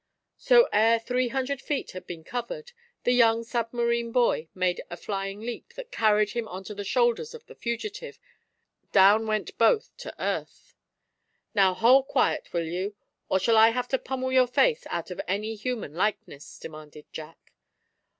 [0.39, 2.71] So, ere three hundred feet had been covered,
[3.03, 7.45] the young submarine boy made a flying leap that carried him onto the shoulders of
[7.45, 8.19] the fugitive
[8.91, 10.73] down went both to earth.
[11.53, 12.95] "Now, hold quiet, will you,
[13.29, 17.53] or shall I have to pummel your face out of any human likeness?" demanded Jack.